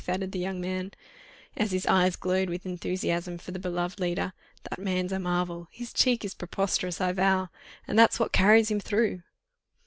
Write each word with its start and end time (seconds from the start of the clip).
added 0.07 0.31
the 0.31 0.39
young 0.39 0.59
man, 0.59 0.91
as 1.55 1.71
his 1.71 1.85
eyes 1.85 2.15
glowed 2.15 2.49
with 2.49 2.65
enthusiasm 2.65 3.37
for 3.37 3.51
the 3.51 3.59
beloved 3.59 3.99
leader, 3.99 4.33
"that 4.67 4.79
man's 4.79 5.11
a 5.11 5.19
marvel! 5.19 5.67
His 5.69 5.93
cheek 5.93 6.25
is 6.25 6.33
preposterous, 6.33 6.99
I 6.99 7.11
vow!—and 7.11 7.99
that's 7.99 8.19
what 8.19 8.31
carries 8.31 8.71
him 8.71 8.79
through." 8.79 9.21